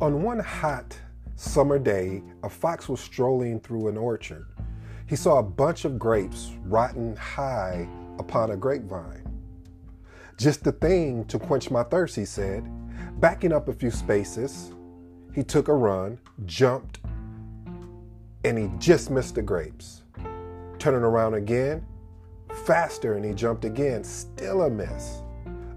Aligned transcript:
On 0.00 0.24
one 0.24 0.40
hot 0.40 0.98
summer 1.36 1.78
day, 1.78 2.20
a 2.42 2.48
fox 2.48 2.88
was 2.88 2.98
strolling 2.98 3.60
through 3.60 3.86
an 3.86 3.96
orchard. 3.96 4.44
He 5.06 5.14
saw 5.14 5.38
a 5.38 5.42
bunch 5.42 5.84
of 5.84 6.00
grapes 6.00 6.50
rotten 6.64 7.14
high 7.14 7.88
upon 8.18 8.50
a 8.50 8.56
grapevine. 8.56 9.22
Just 10.36 10.64
the 10.64 10.72
thing 10.72 11.24
to 11.26 11.38
quench 11.38 11.70
my 11.70 11.84
thirst, 11.84 12.16
he 12.16 12.24
said. 12.24 12.68
Backing 13.20 13.52
up 13.52 13.68
a 13.68 13.72
few 13.72 13.92
spaces, 13.92 14.72
he 15.32 15.44
took 15.44 15.68
a 15.68 15.74
run, 15.74 16.18
jumped, 16.44 16.98
and 18.44 18.58
he 18.58 18.70
just 18.78 19.12
missed 19.12 19.36
the 19.36 19.42
grapes. 19.42 20.02
Turning 20.80 21.02
around 21.02 21.34
again, 21.34 21.86
faster, 22.66 23.14
and 23.14 23.24
he 23.24 23.32
jumped 23.32 23.64
again, 23.64 24.02
still 24.02 24.62
a 24.62 24.70
miss. 24.70 25.22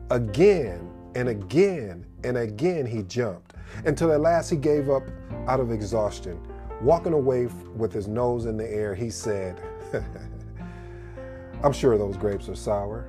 Again 0.10 0.90
and 1.14 1.30
again 1.30 2.06
and 2.24 2.38
again 2.38 2.86
he 2.86 3.04
jumped 3.04 3.54
until 3.86 4.12
at 4.12 4.22
last 4.22 4.50
he 4.50 4.56
gave 4.56 4.90
up 4.90 5.04
out 5.48 5.60
of 5.60 5.72
exhaustion. 5.72 6.40
Walking 6.82 7.14
away 7.14 7.48
with 7.76 7.92
his 7.92 8.08
nose 8.08 8.46
in 8.46 8.58
the 8.58 8.70
air, 8.70 8.94
he 8.94 9.10
said, 9.10 9.62
I'm 11.64 11.74
sure 11.74 11.98
those 11.98 12.18
grapes 12.18 12.50
are 12.50 12.56
sour. 12.56 13.06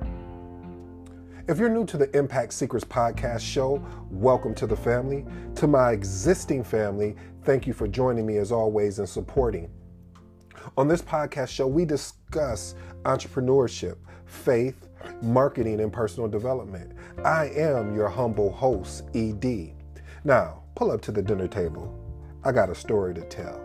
If 1.47 1.57
you're 1.57 1.69
new 1.69 1.85
to 1.87 1.97
the 1.97 2.15
Impact 2.15 2.53
Secrets 2.53 2.85
podcast 2.85 3.41
show, 3.41 3.83
welcome 4.11 4.53
to 4.55 4.67
the 4.67 4.75
family. 4.75 5.25
To 5.55 5.67
my 5.67 5.91
existing 5.91 6.63
family, 6.63 7.15
thank 7.43 7.65
you 7.65 7.73
for 7.73 7.87
joining 7.87 8.25
me 8.25 8.37
as 8.37 8.51
always 8.51 8.99
and 8.99 9.09
supporting. 9.09 9.69
On 10.77 10.87
this 10.87 11.01
podcast 11.01 11.49
show, 11.49 11.67
we 11.67 11.85
discuss 11.85 12.75
entrepreneurship, 13.03 13.95
faith, 14.25 14.89
marketing, 15.21 15.79
and 15.79 15.91
personal 15.91 16.29
development. 16.29 16.91
I 17.23 17.47
am 17.47 17.95
your 17.95 18.09
humble 18.09 18.51
host, 18.51 19.05
ED. 19.15 19.78
Now, 20.23 20.63
pull 20.75 20.91
up 20.91 21.01
to 21.03 21.11
the 21.11 21.21
dinner 21.21 21.47
table. 21.47 21.93
I 22.43 22.51
got 22.51 22.69
a 22.69 22.75
story 22.75 23.13
to 23.13 23.21
tell. 23.21 23.61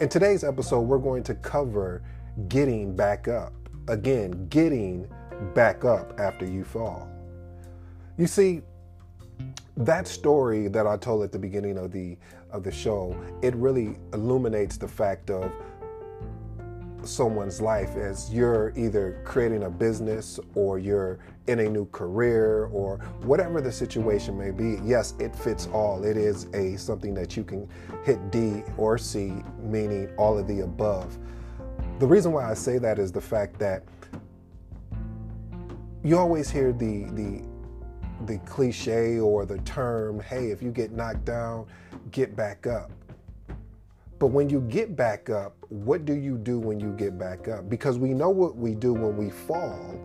In 0.00 0.08
today's 0.08 0.42
episode, 0.42 0.80
we're 0.80 0.98
going 0.98 1.22
to 1.24 1.34
cover 1.34 2.02
getting 2.48 2.94
back 2.94 3.28
up. 3.28 3.52
Again, 3.88 4.48
getting 4.48 5.08
back 5.54 5.84
up 5.84 6.18
after 6.18 6.44
you 6.44 6.64
fall. 6.64 7.08
You 8.18 8.26
see, 8.26 8.62
that 9.76 10.08
story 10.08 10.68
that 10.68 10.86
I 10.86 10.96
told 10.96 11.22
at 11.22 11.30
the 11.30 11.38
beginning 11.38 11.78
of 11.78 11.92
the 11.92 12.16
of 12.50 12.62
the 12.62 12.72
show, 12.72 13.16
it 13.42 13.54
really 13.56 13.96
illuminates 14.12 14.76
the 14.76 14.88
fact 14.88 15.30
of 15.30 15.52
someone's 17.06 17.60
life 17.60 17.96
as 17.96 18.32
you're 18.32 18.72
either 18.76 19.20
creating 19.24 19.64
a 19.64 19.70
business 19.70 20.38
or 20.54 20.78
you're 20.78 21.18
in 21.46 21.60
a 21.60 21.68
new 21.68 21.86
career 21.86 22.66
or 22.72 22.98
whatever 23.22 23.60
the 23.60 23.70
situation 23.70 24.36
may 24.36 24.50
be 24.50 24.80
yes 24.84 25.14
it 25.18 25.34
fits 25.34 25.68
all. 25.72 26.04
It 26.04 26.16
is 26.16 26.46
a 26.54 26.76
something 26.76 27.14
that 27.14 27.36
you 27.36 27.44
can 27.44 27.68
hit 28.04 28.30
d 28.30 28.62
or 28.76 28.98
c 28.98 29.32
meaning 29.62 30.08
all 30.16 30.38
of 30.38 30.46
the 30.46 30.60
above. 30.60 31.16
The 31.98 32.06
reason 32.06 32.32
why 32.32 32.50
i 32.50 32.54
say 32.54 32.78
that 32.78 32.98
is 32.98 33.12
the 33.12 33.20
fact 33.20 33.58
that 33.58 33.84
you 36.02 36.18
always 36.18 36.50
hear 36.50 36.72
the 36.72 37.04
the 37.14 37.42
the 38.26 38.38
cliche 38.46 39.18
or 39.18 39.44
the 39.44 39.58
term 39.58 40.20
hey 40.20 40.50
if 40.50 40.62
you 40.62 40.70
get 40.70 40.92
knocked 40.92 41.24
down 41.24 41.66
get 42.10 42.34
back 42.36 42.66
up 42.66 42.90
but 44.18 44.28
when 44.28 44.48
you 44.48 44.62
get 44.62 44.96
back 44.96 45.28
up, 45.28 45.56
what 45.68 46.04
do 46.04 46.14
you 46.14 46.38
do 46.38 46.58
when 46.58 46.80
you 46.80 46.92
get 46.92 47.18
back 47.18 47.48
up? 47.48 47.68
Because 47.68 47.98
we 47.98 48.14
know 48.14 48.30
what 48.30 48.56
we 48.56 48.74
do 48.74 48.94
when 48.94 49.16
we 49.16 49.28
fall, 49.28 50.00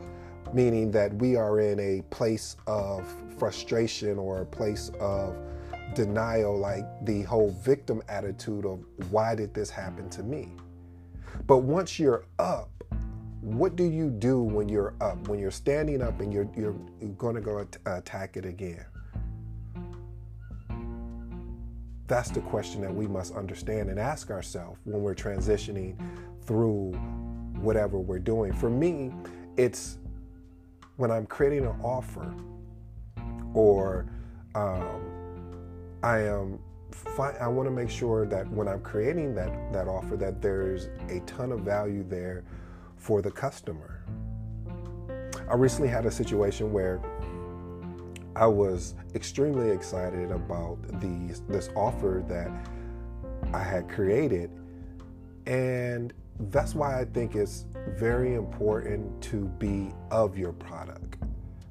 meaning 0.53 0.91
that 0.91 1.13
we 1.15 1.37
are 1.37 1.61
in 1.61 1.79
a 1.79 2.01
place 2.09 2.57
of 2.67 3.07
frustration 3.37 4.17
or 4.17 4.41
a 4.41 4.45
place 4.45 4.91
of 4.99 5.37
denial, 5.95 6.57
like 6.57 6.85
the 7.05 7.21
whole 7.23 7.51
victim 7.63 8.01
attitude 8.09 8.65
of 8.65 8.83
why 9.11 9.33
did 9.33 9.53
this 9.53 9.69
happen 9.69 10.09
to 10.09 10.23
me? 10.23 10.49
But 11.47 11.59
once 11.59 11.97
you're 11.97 12.25
up, 12.37 12.69
what 13.39 13.75
do 13.75 13.85
you 13.85 14.09
do 14.09 14.41
when 14.41 14.69
you're 14.69 14.93
up? 15.01 15.27
When 15.27 15.39
you're 15.39 15.51
standing 15.51 16.01
up 16.01 16.19
and 16.19 16.31
you're 16.31 16.49
you're 16.55 16.75
going 17.17 17.35
to 17.35 17.41
go 17.41 17.65
attack 17.85 18.37
it 18.37 18.45
again? 18.45 18.85
That's 22.11 22.29
the 22.29 22.41
question 22.41 22.81
that 22.81 22.93
we 22.93 23.07
must 23.07 23.35
understand 23.35 23.89
and 23.89 23.97
ask 23.97 24.31
ourselves 24.31 24.77
when 24.83 25.01
we're 25.01 25.15
transitioning 25.15 25.95
through 26.41 26.91
whatever 27.61 27.99
we're 27.99 28.19
doing. 28.19 28.51
For 28.51 28.69
me, 28.69 29.13
it's 29.55 29.97
when 30.97 31.09
I'm 31.09 31.25
creating 31.25 31.65
an 31.65 31.79
offer 31.81 32.35
or 33.53 34.07
um, 34.55 34.99
I 36.03 36.19
am 36.23 36.59
I 37.17 37.47
want 37.47 37.67
to 37.67 37.71
make 37.71 37.89
sure 37.89 38.25
that 38.25 38.45
when 38.51 38.67
I'm 38.67 38.81
creating 38.81 39.33
that 39.35 39.71
that 39.71 39.87
offer 39.87 40.17
that 40.17 40.41
there's 40.41 40.89
a 41.07 41.21
ton 41.21 41.53
of 41.53 41.61
value 41.61 42.03
there 42.03 42.43
for 42.97 43.21
the 43.21 43.31
customer. 43.31 44.03
I 45.49 45.55
recently 45.55 45.87
had 45.87 46.05
a 46.05 46.11
situation 46.11 46.73
where 46.73 47.01
I 48.35 48.47
was 48.47 48.95
extremely 49.13 49.71
excited 49.71 50.31
about 50.31 50.77
this 51.01 51.69
offer 51.75 52.23
that 52.27 52.51
I 53.53 53.61
had 53.61 53.89
created, 53.89 54.51
and 55.45 56.13
that's 56.51 56.73
why 56.73 56.99
I 56.99 57.05
think 57.05 57.35
it's 57.35 57.65
very 57.89 58.35
important 58.35 59.21
to 59.23 59.45
be 59.59 59.91
of 60.11 60.37
your 60.37 60.53
product. 60.53 61.17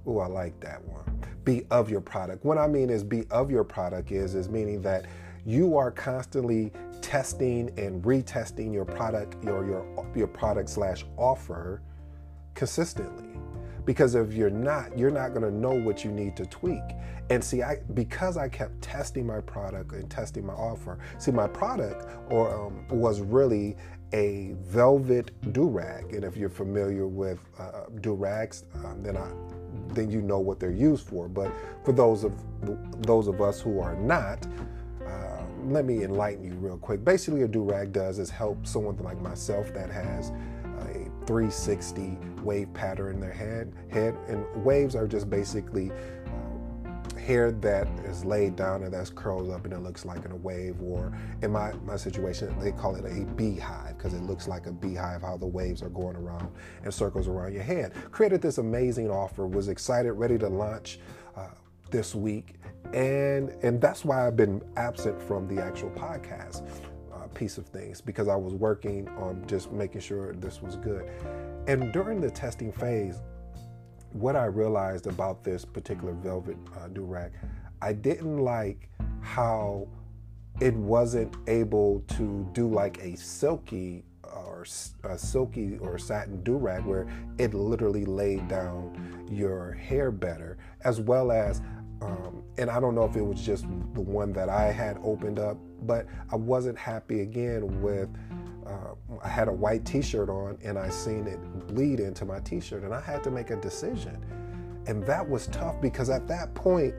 Oh, 0.06 0.18
I 0.18 0.26
like 0.26 0.58
that 0.60 0.84
one. 0.84 1.24
Be 1.44 1.64
of 1.70 1.90
your 1.90 2.00
product. 2.00 2.44
What 2.44 2.58
I 2.58 2.66
mean 2.66 2.90
is 2.90 3.02
be 3.02 3.24
of 3.30 3.50
your 3.50 3.64
product 3.64 4.12
is 4.12 4.34
is 4.34 4.48
meaning 4.48 4.82
that 4.82 5.06
you 5.46 5.76
are 5.76 5.90
constantly 5.90 6.72
testing 7.00 7.70
and 7.78 8.02
retesting 8.04 8.72
your 8.72 8.84
product 8.84 9.36
or 9.46 9.64
your 9.64 10.06
your 10.14 10.26
product 10.26 10.68
slash 10.68 11.06
offer 11.16 11.80
consistently 12.54 13.40
because 13.84 14.14
if 14.14 14.32
you're 14.32 14.50
not 14.50 14.96
you're 14.96 15.10
not 15.10 15.30
going 15.30 15.42
to 15.42 15.50
know 15.50 15.72
what 15.72 16.04
you 16.04 16.10
need 16.10 16.36
to 16.36 16.46
tweak. 16.46 16.82
And 17.30 17.42
see 17.42 17.62
i 17.62 17.76
because 17.94 18.36
i 18.36 18.48
kept 18.48 18.80
testing 18.82 19.26
my 19.26 19.40
product 19.40 19.92
and 19.92 20.10
testing 20.10 20.44
my 20.44 20.54
offer 20.54 20.98
see 21.18 21.30
my 21.30 21.46
product 21.46 22.06
or 22.28 22.66
um, 22.66 22.86
was 22.88 23.20
really 23.20 23.76
a 24.12 24.54
velvet 24.62 25.30
do-rag. 25.52 26.12
And 26.14 26.24
if 26.24 26.36
you're 26.36 26.48
familiar 26.48 27.06
with 27.06 27.38
uh, 27.58 27.82
do-rags 28.00 28.64
um, 28.74 29.02
then 29.02 29.16
i 29.16 29.28
then 29.88 30.10
you 30.10 30.22
know 30.22 30.38
what 30.38 30.60
they're 30.60 30.70
used 30.70 31.06
for. 31.06 31.28
But 31.28 31.52
for 31.84 31.92
those 31.92 32.24
of 32.24 32.32
those 33.02 33.28
of 33.28 33.40
us 33.40 33.60
who 33.60 33.80
are 33.80 33.94
not 33.96 34.46
uh, 35.06 35.42
let 35.66 35.84
me 35.84 36.02
enlighten 36.04 36.44
you 36.44 36.54
real 36.54 36.78
quick. 36.78 37.04
Basically 37.04 37.42
a 37.42 37.48
do-rag 37.48 37.92
does 37.92 38.18
is 38.18 38.30
help 38.30 38.66
someone 38.66 38.96
like 38.98 39.20
myself 39.20 39.72
that 39.74 39.90
has 39.90 40.32
360 41.30 42.18
wave 42.42 42.74
pattern 42.74 43.14
in 43.14 43.20
their 43.20 43.30
head. 43.30 43.72
Head 43.88 44.16
and 44.26 44.44
waves 44.64 44.96
are 44.96 45.06
just 45.06 45.30
basically 45.30 45.92
uh, 45.92 47.16
hair 47.20 47.52
that 47.52 47.86
is 48.04 48.24
laid 48.24 48.56
down 48.56 48.82
and 48.82 48.92
that's 48.92 49.10
curled 49.10 49.48
up 49.48 49.64
and 49.64 49.72
it 49.72 49.78
looks 49.78 50.04
like 50.04 50.24
in 50.24 50.32
a 50.32 50.36
wave. 50.36 50.74
Or 50.82 51.16
in 51.40 51.52
my 51.52 51.72
my 51.84 51.94
situation, 51.94 52.52
they 52.58 52.72
call 52.72 52.96
it 52.96 53.04
a 53.04 53.24
beehive 53.36 53.96
because 53.96 54.12
it 54.12 54.22
looks 54.22 54.48
like 54.48 54.66
a 54.66 54.72
beehive 54.72 55.22
how 55.22 55.36
the 55.36 55.46
waves 55.46 55.84
are 55.84 55.88
going 55.88 56.16
around 56.16 56.50
and 56.82 56.92
circles 56.92 57.28
around 57.28 57.54
your 57.54 57.62
head. 57.62 57.94
Created 58.10 58.42
this 58.42 58.58
amazing 58.58 59.08
offer. 59.08 59.46
Was 59.46 59.68
excited, 59.68 60.14
ready 60.14 60.36
to 60.36 60.48
launch. 60.48 60.98
Uh, 61.36 61.46
this 61.90 62.14
week 62.14 62.54
and 62.92 63.50
and 63.62 63.80
that's 63.80 64.04
why 64.04 64.24
I've 64.24 64.36
been 64.36 64.62
absent 64.76 65.20
from 65.20 65.52
the 65.52 65.60
actual 65.60 65.90
podcast 65.90 66.64
piece 67.40 67.56
of 67.56 67.66
things 67.68 68.02
because 68.02 68.28
I 68.28 68.36
was 68.36 68.52
working 68.52 69.08
on 69.16 69.42
just 69.46 69.72
making 69.72 70.02
sure 70.02 70.34
this 70.34 70.60
was 70.60 70.76
good. 70.76 71.10
And 71.66 71.90
during 71.90 72.20
the 72.20 72.30
testing 72.30 72.70
phase, 72.70 73.22
what 74.12 74.36
I 74.36 74.44
realized 74.44 75.06
about 75.06 75.42
this 75.42 75.64
particular 75.64 76.12
velvet 76.12 76.58
uh, 76.76 76.88
do 76.88 77.02
rag, 77.02 77.32
I 77.80 77.94
didn't 77.94 78.36
like 78.36 78.90
how 79.22 79.88
it 80.60 80.74
wasn't 80.74 81.34
able 81.46 82.04
to 82.18 82.46
do 82.52 82.68
like 82.68 82.98
a 82.98 83.16
silky 83.16 84.04
or 84.22 84.66
a 85.04 85.18
silky 85.18 85.78
or 85.78 85.96
satin 85.96 86.42
do 86.42 86.56
rag 86.56 86.84
where 86.84 87.08
it 87.38 87.54
literally 87.54 88.04
laid 88.04 88.46
down 88.48 89.26
your 89.30 89.72
hair 89.72 90.10
better, 90.10 90.58
as 90.84 91.00
well 91.00 91.32
as 91.32 91.62
um, 92.02 92.42
and 92.58 92.70
I 92.70 92.80
don't 92.80 92.94
know 92.94 93.04
if 93.04 93.16
it 93.16 93.22
was 93.22 93.40
just 93.40 93.64
the 93.94 94.00
one 94.00 94.32
that 94.32 94.48
I 94.48 94.72
had 94.72 94.98
opened 95.02 95.38
up, 95.38 95.56
but 95.82 96.06
I 96.30 96.36
wasn't 96.36 96.78
happy 96.78 97.20
again 97.20 97.82
with. 97.82 98.08
Uh, 98.66 98.94
I 99.22 99.28
had 99.28 99.48
a 99.48 99.52
white 99.52 99.84
T-shirt 99.84 100.28
on, 100.28 100.56
and 100.62 100.78
I 100.78 100.90
seen 100.90 101.26
it 101.26 101.38
bleed 101.66 101.98
into 101.98 102.24
my 102.24 102.38
T-shirt, 102.40 102.84
and 102.84 102.94
I 102.94 103.00
had 103.00 103.24
to 103.24 103.30
make 103.30 103.50
a 103.50 103.56
decision, 103.56 104.24
and 104.86 105.04
that 105.06 105.28
was 105.28 105.48
tough 105.48 105.80
because 105.80 106.08
at 106.08 106.28
that 106.28 106.54
point, 106.54 106.94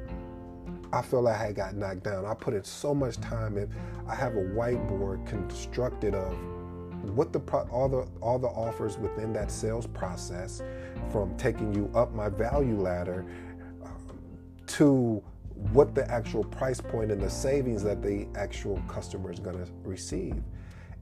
I 0.94 1.01
felt 1.01 1.24
like 1.24 1.36
I 1.36 1.45
had 1.45 1.56
got 1.56 1.75
knocked 1.75 2.04
down. 2.04 2.25
I 2.25 2.33
put 2.33 2.54
in 2.54 2.63
so 2.63 2.94
much 2.94 3.18
time, 3.21 3.57
and 3.57 3.69
I 4.07 4.15
have 4.15 4.36
a 4.36 4.42
whiteboard 4.42 5.25
constructed 5.25 6.13
of 6.13 6.36
what 7.15 7.31
the 7.31 7.39
pro- 7.39 7.68
all 7.69 7.89
the 7.89 8.07
all 8.21 8.38
the 8.38 8.50
offers 8.50 8.97
within 8.97 9.33
that 9.33 9.50
sales 9.50 9.88
process, 9.88 10.62
from 11.12 11.36
taking 11.38 11.74
you 11.74 11.89
up 11.95 12.13
my 12.13 12.30
value 12.30 12.80
ladder 12.80 13.25
to 14.73 15.23
what 15.73 15.94
the 15.94 16.09
actual 16.09 16.44
price 16.44 16.81
point 16.81 17.12
and 17.12 17.21
the 17.21 17.29
savings 17.29 17.83
that 17.83 18.01
the 18.01 18.27
actual 18.35 18.81
customer 18.88 19.31
is 19.31 19.39
going 19.39 19.57
to 19.57 19.71
receive. 19.83 20.35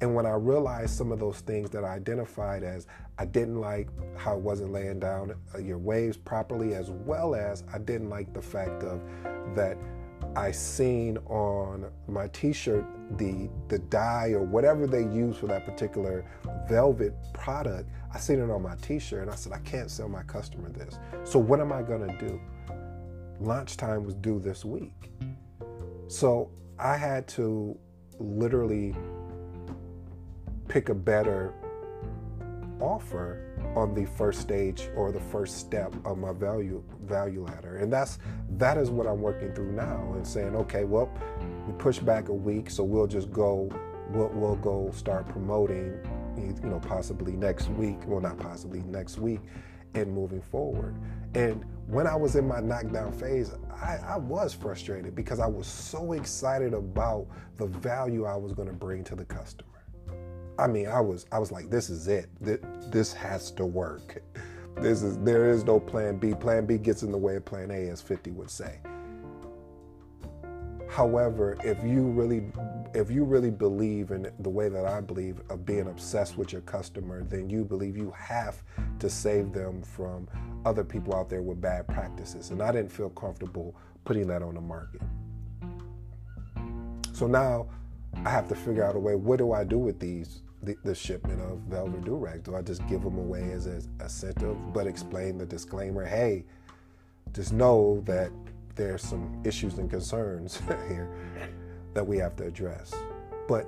And 0.02 0.16
when 0.16 0.26
I 0.26 0.32
realized 0.32 0.96
some 0.96 1.12
of 1.12 1.20
those 1.20 1.42
things 1.42 1.70
that 1.72 1.84
I 1.84 1.90
identified 1.90 2.64
as 2.64 2.88
I 3.18 3.26
didn't 3.26 3.60
like 3.60 3.90
how 4.18 4.36
it 4.36 4.40
wasn't 4.40 4.72
laying 4.72 5.00
down 5.00 5.36
uh, 5.54 5.58
your 5.58 5.78
waves 5.78 6.16
properly, 6.18 6.74
as 6.74 6.90
well 6.90 7.36
as 7.36 7.64
I 7.74 7.80
didn't 7.80 8.10
like 8.10 8.34
the 8.34 8.42
fact 8.42 8.84
of 8.84 9.02
that 9.56 9.78
I 10.36 10.52
seen 10.52 11.18
on 11.28 11.90
my 12.08 12.28
t-shirt 12.28 12.86
the 13.18 13.50
the 13.68 13.80
dye 13.80 14.32
or 14.32 14.44
whatever 14.44 14.86
they 14.86 15.02
use 15.04 15.38
for 15.38 15.48
that 15.48 15.66
particular 15.66 16.26
velvet 16.68 17.14
product. 17.34 17.90
I 18.14 18.20
seen 18.20 18.40
it 18.40 18.50
on 18.50 18.62
my 18.62 18.76
t-shirt 18.82 19.24
and 19.24 19.32
I 19.32 19.36
said 19.36 19.54
I 19.54 19.60
can't 19.60 19.90
sell 19.90 20.08
my 20.08 20.24
customer 20.24 20.70
this. 20.70 21.00
So 21.24 21.40
what 21.40 21.60
am 21.60 21.72
I 21.72 21.82
to 21.82 22.16
do? 22.20 22.40
Launch 23.40 23.78
time 23.78 24.04
was 24.04 24.16
due 24.16 24.40
this 24.40 24.66
week. 24.66 25.12
So 26.08 26.52
I 26.78 26.98
had 26.98 27.28
to 27.30 27.78
literally 28.20 28.96
pick 30.68 30.90
a 30.90 30.94
better 30.94 31.54
offer 32.82 33.46
on 33.76 33.94
the 33.94 34.06
first 34.06 34.42
stage 34.42 34.90
or 34.96 35.12
the 35.12 35.20
first 35.20 35.58
step 35.58 35.94
of 36.06 36.18
my 36.18 36.32
value 36.32 36.84
value 37.04 37.44
ladder 37.44 37.78
and 37.78 37.92
that's 37.92 38.20
that 38.52 38.78
is 38.78 38.90
what 38.90 39.06
i'm 39.06 39.22
working 39.22 39.54
through 39.54 39.72
now 39.72 40.14
and 40.16 40.26
saying 40.26 40.56
okay 40.56 40.86
well 40.86 41.12
we 41.68 41.74
push 41.74 42.00
back 42.00 42.30
a 42.30 42.34
week 42.34 42.70
so 42.70 42.84
we'll 42.84 43.08
just 43.08 43.32
go 43.32 43.70
we'll, 44.12 44.30
we'll 44.30 44.56
go 44.56 44.90
start 44.94 45.28
promoting 45.28 45.94
you 46.38 46.70
know 46.70 46.80
possibly 46.80 47.34
next 47.34 47.70
week 47.72 47.98
well 48.06 48.22
not 48.22 48.38
possibly 48.38 48.80
next 48.84 49.18
week 49.18 49.42
and 49.94 50.12
moving 50.12 50.42
forward 50.42 50.96
and 51.36 51.66
when 51.90 52.08
i 52.08 52.16
was 52.16 52.36
in 52.36 52.48
my 52.48 52.60
knockdown 52.60 53.12
phase 53.12 53.52
I, 53.82 53.98
I 54.06 54.18
was 54.18 54.54
frustrated 54.54 55.16
because 55.16 55.40
i 55.40 55.48
was 55.48 55.68
so 55.68 56.14
excited 56.14 56.74
about 56.74 57.28
the 57.58 57.66
value 57.66 58.26
i 58.26 58.36
was 58.36 58.54
going 58.54 58.68
to 58.68 58.74
bring 58.74 59.04
to 59.06 59.16
the 59.16 59.26
customer 59.26 59.70
I 60.60 60.68
mean, 60.68 60.88
I 60.88 61.00
was 61.00 61.26
I 61.32 61.40
was 61.40 61.52
like, 61.52 61.70
this 61.70 61.90
is 61.90 62.08
it. 62.10 62.30
This 62.92 63.14
has 63.14 63.50
to 63.52 63.66
work. 63.66 64.22
This 64.76 65.04
is 65.04 65.18
there 65.20 65.50
is 65.50 65.64
no 65.64 65.80
plan 65.80 66.18
B. 66.18 66.34
Plan 66.34 66.66
B 66.66 66.78
gets 66.78 67.02
in 67.02 67.12
the 67.12 67.18
way 67.18 67.38
of 67.38 67.46
plan 67.46 67.72
A, 67.72 67.90
as 67.90 68.02
50 68.02 68.32
would 68.32 68.50
say. 68.50 68.80
However, 70.90 71.58
if 71.64 71.82
you 71.84 72.04
really 72.08 72.44
if 72.94 73.12
you 73.12 73.24
really 73.24 73.52
believe 73.52 74.12
in 74.12 74.32
the 74.40 74.50
way 74.50 74.70
that 74.70 74.86
I 74.86 75.02
believe 75.02 75.42
of 75.50 75.66
being 75.66 75.88
obsessed 75.88 76.38
with 76.38 76.52
your 76.52 76.62
customer, 76.62 77.24
then 77.24 77.50
you 77.50 77.64
believe 77.64 77.96
you 77.96 78.12
have 78.18 78.64
to 79.00 79.10
save 79.10 79.54
them 79.54 79.82
from 79.82 80.28
other 80.66 80.84
people 80.84 81.16
out 81.16 81.30
there 81.30 81.42
with 81.42 81.62
bad 81.62 81.88
practices. 81.88 82.50
And 82.50 82.62
I 82.62 82.72
didn't 82.72 82.92
feel 82.92 83.10
comfortable 83.10 83.76
putting 84.06 84.28
that 84.28 84.42
on 84.42 84.56
the 84.56 84.62
market. 84.62 85.02
So 87.14 87.28
now 87.28 87.68
I 88.26 88.30
have 88.30 88.48
to 88.48 88.56
figure 88.56 88.84
out 88.84 88.96
a 88.96 89.00
way, 89.00 89.16
what 89.16 89.38
do 89.38 89.52
I 89.52 89.64
do 89.64 89.78
with 89.78 90.00
these 90.00 90.42
the, 90.62 90.76
the 90.84 90.96
shipment 90.96 91.42
of 91.42 91.60
velvet 91.70 92.02
durags? 92.02 92.44
Do 92.44 92.56
I 92.56 92.62
just 92.62 92.86
give 92.88 93.02
them 93.04 93.18
away 93.18 93.52
as 93.52 93.68
a 93.68 93.80
incentive, 94.02 94.74
but 94.74 94.88
explain 94.88 95.38
the 95.38 95.46
disclaimer? 95.46 96.06
Hey, 96.06 96.46
just 97.34 97.54
know 97.54 98.02
that 98.06 98.32
there's 98.76 99.04
some 99.04 99.42
issues 99.46 99.78
and 99.78 99.90
concerns 99.90 100.60
here 100.88 101.10
that 101.94 102.06
we 102.06 102.18
have 102.18 102.36
to 102.38 102.46
address. 102.46 102.94
But 103.48 103.64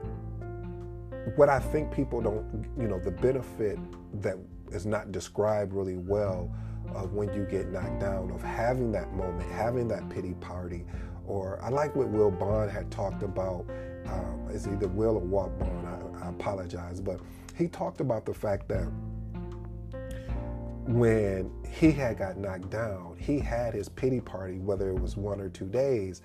what 1.36 1.50
I 1.50 1.60
think 1.60 1.92
people 1.92 2.22
don't, 2.22 2.66
you 2.80 2.88
know, 2.88 3.00
the 3.00 3.12
benefit 3.12 3.78
that 4.22 4.38
is 4.72 4.86
not 4.86 5.12
described 5.12 5.74
really 5.74 5.98
well 5.98 6.54
of 6.96 7.14
when 7.14 7.34
you 7.34 7.46
get 7.46 7.70
knocked 7.70 8.00
down, 8.00 8.32
of 8.32 8.42
having 8.42 8.92
that 8.92 9.14
moment, 9.14 9.50
having 9.52 9.88
that 9.90 10.10
pity 10.10 10.34
party, 10.36 10.86
or 11.26 11.62
I 11.62 11.70
like 11.70 11.96
what 11.96 12.10
Will 12.10 12.32
Bond 12.32 12.72
had 12.72 12.92
talked 12.92 13.24
about. 13.24 13.66
Um, 14.08 14.48
it's 14.52 14.68
either 14.68 14.88
Will 14.88 15.18
or 15.18 15.20
Walt 15.20 15.58
Bond. 15.60 15.88
I, 15.88 16.26
I 16.26 16.30
apologize, 16.30 17.00
but 17.00 17.20
he 17.56 17.68
talked 17.68 18.02
about 18.02 18.26
the 18.26 18.34
fact 18.34 18.68
that 18.70 18.88
when 20.88 21.52
he 21.70 21.92
had 21.92 22.18
got 22.18 22.38
knocked 22.38 22.70
down, 22.70 23.16
he 23.18 23.40
had 23.40 23.74
his 23.74 23.88
pity 23.88 24.20
party, 24.20 24.60
whether 24.60 24.90
it 24.90 25.00
was 25.00 25.16
one 25.16 25.40
or 25.40 25.50
two 25.50 25.68
days, 25.68 26.22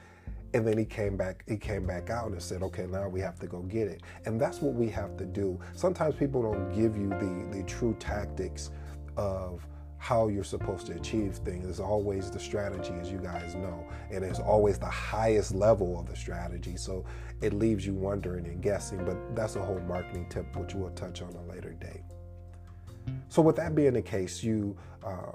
and 0.55 0.67
then 0.67 0.79
he 0.79 0.85
came 0.85 1.17
back 1.17 1.45
he 1.47 1.57
came 1.57 1.87
back 1.87 2.11
out 2.11 2.31
and 2.31 2.43
said 2.43 2.63
okay 2.63 2.87
now 2.87 3.09
we 3.09 3.21
have 3.21 3.39
to 3.39 3.47
go 3.47 3.63
get 3.63 3.89
it 3.89 4.03
and 4.25 4.41
that's 4.41 4.61
what 4.61 4.75
we 4.75 4.89
have 4.89 5.17
to 5.17 5.25
do 5.25 5.59
sometimes 5.75 6.15
people 6.15 6.43
don't 6.43 6.69
give 6.71 6.97
you 6.97 7.09
the 7.09 7.57
the 7.57 7.63
true 7.65 7.95
tactics 7.99 8.71
of 9.17 9.67
how 9.99 10.29
you're 10.29 10.45
supposed 10.45 10.87
to 10.87 10.93
achieve 10.93 11.35
things. 11.37 11.69
It's 11.69 11.81
always 11.81 12.31
the 12.31 12.39
strategy, 12.39 12.93
as 13.01 13.11
you 13.11 13.19
guys 13.19 13.55
know, 13.55 13.85
and 14.11 14.25
it's 14.25 14.39
always 14.39 14.79
the 14.79 14.87
highest 14.87 15.53
level 15.53 15.99
of 15.99 16.07
the 16.07 16.15
strategy. 16.15 16.77
So 16.77 17.05
it 17.41 17.53
leaves 17.53 17.85
you 17.85 17.95
wondering 17.95 18.47
and 18.47 18.63
guessing, 18.63 19.05
but 19.05 19.17
that's 19.35 19.57
a 19.57 19.63
whole 19.63 19.81
marketing 19.81 20.27
tip, 20.29 20.55
which 20.57 20.75
we'll 20.75 20.91
touch 20.91 21.23
on 21.23 21.35
a 21.35 21.43
later 21.51 21.73
date. 21.73 22.03
So, 23.29 23.43
with 23.43 23.57
that 23.57 23.75
being 23.75 23.95
the 23.95 24.03
case, 24.03 24.43
you, 24.43 24.77
uh, 25.05 25.33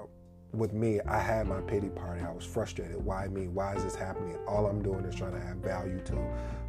with 0.52 0.72
me, 0.72 1.00
I 1.00 1.18
had 1.18 1.46
my 1.46 1.60
pity 1.62 1.88
party. 1.88 2.22
I 2.22 2.32
was 2.32 2.44
frustrated. 2.44 3.02
Why 3.04 3.26
me? 3.28 3.48
Why 3.48 3.74
is 3.74 3.84
this 3.84 3.94
happening? 3.94 4.36
All 4.46 4.66
I'm 4.66 4.82
doing 4.82 5.04
is 5.04 5.14
trying 5.14 5.32
to 5.32 5.38
add 5.38 5.62
value 5.62 6.00
to, 6.00 6.18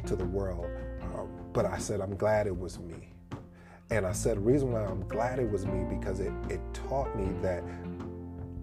to 0.06 0.16
the 0.16 0.24
world. 0.24 0.66
Um, 1.14 1.28
but 1.52 1.66
I 1.66 1.78
said, 1.78 2.00
I'm 2.00 2.16
glad 2.16 2.46
it 2.46 2.56
was 2.56 2.78
me. 2.78 3.12
And 3.90 4.06
I 4.06 4.12
said, 4.12 4.38
the 4.38 4.40
reason 4.40 4.72
why 4.72 4.84
I'm 4.84 5.06
glad 5.08 5.38
it 5.38 5.50
was 5.50 5.66
me 5.66 5.84
because 5.84 6.20
it, 6.20 6.32
it 6.48 6.60
taught 6.72 7.14
me 7.16 7.28
that 7.42 7.62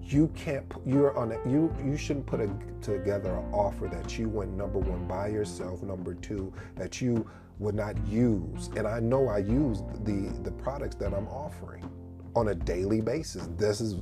you 0.03 0.27
can't 0.35 0.65
you're 0.85 1.17
on 1.17 1.31
a, 1.31 1.49
you 1.49 1.73
you 1.83 1.95
shouldn't 1.95 2.25
put 2.25 2.41
a, 2.41 2.49
together 2.81 3.33
an 3.33 3.53
offer 3.53 3.87
that 3.87 4.17
you 4.17 4.27
went 4.27 4.51
number 4.51 4.77
one 4.77 5.07
by 5.07 5.27
yourself 5.27 5.81
number 5.83 6.15
two 6.15 6.51
that 6.75 6.99
you 6.99 7.25
would 7.59 7.75
not 7.75 7.95
use 8.07 8.69
and 8.75 8.85
i 8.85 8.99
know 8.99 9.29
i 9.29 9.37
use 9.37 9.83
the 10.03 10.37
the 10.43 10.51
products 10.51 10.95
that 10.95 11.13
i'm 11.13 11.27
offering 11.27 11.89
on 12.35 12.49
a 12.49 12.55
daily 12.55 13.01
basis. 13.01 13.49
This 13.57 13.81
is 13.81 13.95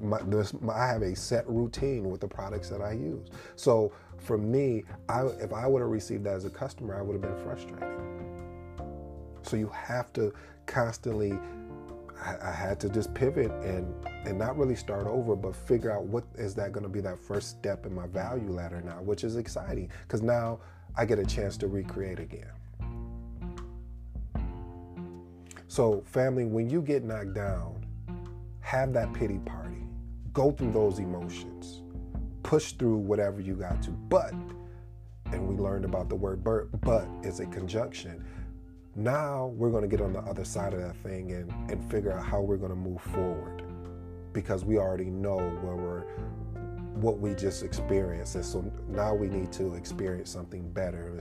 my, 0.00 0.20
this, 0.22 0.52
my, 0.60 0.74
i 0.74 0.86
have 0.86 1.02
a 1.02 1.14
set 1.16 1.48
routine 1.48 2.10
with 2.10 2.20
the 2.20 2.28
products 2.28 2.68
that 2.68 2.80
i 2.80 2.92
use. 2.92 3.28
So 3.56 3.92
for 4.18 4.38
me 4.38 4.84
I, 5.08 5.22
if 5.40 5.52
i 5.52 5.66
would 5.66 5.80
have 5.80 5.90
received 5.90 6.24
that 6.24 6.34
as 6.34 6.44
a 6.44 6.50
customer 6.50 6.96
i 6.96 7.02
would 7.02 7.12
have 7.12 7.22
been 7.22 7.44
frustrated. 7.44 7.88
So 9.42 9.56
you 9.56 9.68
have 9.68 10.12
to 10.14 10.32
constantly 10.66 11.38
I, 12.22 12.48
I 12.48 12.52
had 12.52 12.80
to 12.80 12.88
just 12.88 13.12
pivot 13.14 13.50
and 13.62 13.94
and 14.24 14.38
not 14.38 14.58
really 14.58 14.74
start 14.74 15.06
over, 15.06 15.36
but 15.36 15.54
figure 15.54 15.92
out 15.92 16.04
what 16.04 16.24
is 16.36 16.54
that 16.56 16.72
going 16.72 16.82
to 16.82 16.88
be 16.88 17.00
that 17.00 17.18
first 17.18 17.50
step 17.50 17.86
in 17.86 17.94
my 17.94 18.06
value 18.06 18.50
ladder 18.50 18.82
now, 18.84 19.00
which 19.02 19.22
is 19.22 19.36
exciting 19.36 19.90
because 20.02 20.22
now 20.22 20.58
I 20.96 21.04
get 21.04 21.18
a 21.18 21.24
chance 21.24 21.56
to 21.58 21.68
recreate 21.68 22.18
again. 22.18 22.50
So, 25.76 26.02
family, 26.06 26.46
when 26.46 26.70
you 26.70 26.80
get 26.80 27.04
knocked 27.04 27.34
down, 27.34 27.84
have 28.60 28.94
that 28.94 29.12
pity 29.12 29.40
party. 29.40 29.84
Go 30.32 30.50
through 30.50 30.72
those 30.72 31.00
emotions. 31.00 31.82
Push 32.42 32.72
through 32.72 32.96
whatever 32.96 33.42
you 33.42 33.56
got 33.56 33.82
to. 33.82 33.90
But, 33.90 34.32
and 35.26 35.46
we 35.46 35.54
learned 35.54 35.84
about 35.84 36.08
the 36.08 36.14
word 36.14 36.42
but, 36.42 36.80
but 36.80 37.06
is 37.22 37.40
a 37.40 37.46
conjunction. 37.48 38.24
Now 38.94 39.48
we're 39.48 39.68
going 39.68 39.82
to 39.82 39.86
get 39.86 40.00
on 40.00 40.14
the 40.14 40.20
other 40.20 40.46
side 40.46 40.72
of 40.72 40.80
that 40.80 40.96
thing 40.96 41.32
and, 41.32 41.52
and 41.70 41.90
figure 41.90 42.10
out 42.10 42.24
how 42.24 42.40
we're 42.40 42.56
going 42.56 42.70
to 42.70 42.74
move 42.74 43.02
forward 43.02 43.62
because 44.32 44.64
we 44.64 44.78
already 44.78 45.10
know 45.10 45.36
where 45.36 45.76
we're 45.76 46.04
what 46.96 47.18
we 47.18 47.34
just 47.34 47.62
experienced. 47.62 48.34
And 48.34 48.44
so 48.44 48.72
now 48.88 49.14
we 49.14 49.28
need 49.28 49.52
to 49.52 49.74
experience 49.74 50.30
something 50.30 50.70
better. 50.70 51.18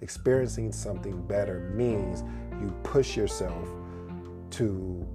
Experiencing 0.00 0.72
something 0.72 1.22
better 1.26 1.70
means 1.74 2.24
you 2.60 2.74
push 2.82 3.16
yourself 3.16 3.68
to 4.50 5.06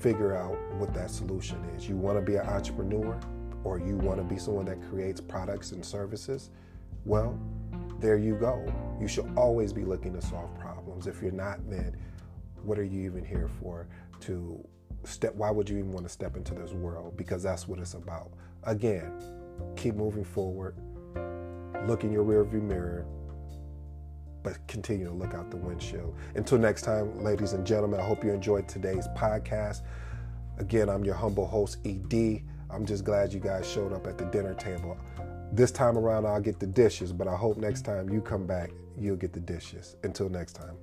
figure 0.00 0.34
out 0.34 0.56
what 0.78 0.94
that 0.94 1.10
solution 1.10 1.62
is. 1.76 1.88
You 1.88 1.96
want 1.96 2.16
to 2.18 2.22
be 2.22 2.36
an 2.36 2.46
entrepreneur 2.46 3.20
or 3.62 3.78
you 3.78 3.96
want 3.96 4.18
to 4.18 4.24
be 4.24 4.38
someone 4.38 4.64
that 4.64 4.80
creates 4.88 5.20
products 5.20 5.72
and 5.72 5.84
services? 5.84 6.50
Well, 7.04 7.38
there 7.98 8.16
you 8.16 8.36
go. 8.36 8.64
You 8.98 9.06
should 9.06 9.30
always 9.36 9.72
be 9.74 9.84
looking 9.84 10.14
to 10.14 10.22
solve 10.22 10.58
problems. 10.58 11.06
If 11.06 11.20
you're 11.20 11.32
not, 11.32 11.58
then 11.68 11.94
what 12.62 12.78
are 12.78 12.84
you 12.84 13.02
even 13.02 13.24
here 13.24 13.50
for? 13.60 13.86
To 14.20 14.66
step, 15.04 15.34
why 15.34 15.50
would 15.50 15.68
you 15.68 15.78
even 15.78 15.92
want 15.92 16.06
to 16.06 16.12
step 16.12 16.36
into 16.36 16.54
this 16.54 16.72
world? 16.72 17.16
Because 17.16 17.42
that's 17.42 17.66
what 17.66 17.78
it's 17.78 17.94
about. 17.94 18.30
Again, 18.64 19.12
keep 19.76 19.94
moving 19.94 20.24
forward, 20.24 20.74
look 21.86 22.04
in 22.04 22.12
your 22.12 22.24
rearview 22.24 22.62
mirror, 22.62 23.06
but 24.42 24.58
continue 24.66 25.06
to 25.06 25.12
look 25.12 25.34
out 25.34 25.50
the 25.50 25.56
windshield. 25.56 26.14
Until 26.34 26.58
next 26.58 26.82
time, 26.82 27.22
ladies 27.22 27.52
and 27.52 27.66
gentlemen, 27.66 28.00
I 28.00 28.04
hope 28.04 28.24
you 28.24 28.30
enjoyed 28.30 28.68
today's 28.68 29.08
podcast. 29.08 29.82
Again, 30.58 30.88
I'm 30.88 31.04
your 31.04 31.14
humble 31.14 31.46
host, 31.46 31.78
ED. 31.84 32.42
I'm 32.70 32.86
just 32.86 33.04
glad 33.04 33.32
you 33.32 33.40
guys 33.40 33.68
showed 33.68 33.92
up 33.92 34.06
at 34.06 34.18
the 34.18 34.26
dinner 34.26 34.54
table. 34.54 34.96
This 35.52 35.72
time 35.72 35.98
around, 35.98 36.26
I'll 36.26 36.40
get 36.40 36.60
the 36.60 36.66
dishes, 36.66 37.12
but 37.12 37.26
I 37.26 37.34
hope 37.34 37.56
next 37.56 37.82
time 37.82 38.08
you 38.08 38.20
come 38.20 38.46
back, 38.46 38.70
you'll 38.96 39.16
get 39.16 39.32
the 39.32 39.40
dishes. 39.40 39.96
Until 40.04 40.28
next 40.28 40.52
time. 40.52 40.76